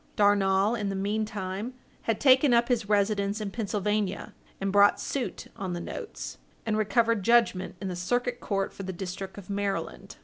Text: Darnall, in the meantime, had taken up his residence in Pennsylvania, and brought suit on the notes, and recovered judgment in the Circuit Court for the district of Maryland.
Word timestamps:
Darnall, 0.15 0.73
in 0.73 0.89
the 0.89 0.95
meantime, 0.95 1.75
had 2.09 2.19
taken 2.19 2.55
up 2.55 2.69
his 2.69 2.89
residence 2.89 3.39
in 3.39 3.51
Pennsylvania, 3.51 4.33
and 4.59 4.71
brought 4.71 4.99
suit 4.99 5.45
on 5.55 5.73
the 5.73 5.79
notes, 5.79 6.39
and 6.65 6.75
recovered 6.75 7.21
judgment 7.21 7.75
in 7.79 7.87
the 7.87 7.95
Circuit 7.95 8.39
Court 8.39 8.73
for 8.73 8.81
the 8.81 8.93
district 8.93 9.37
of 9.37 9.47
Maryland. 9.47 10.15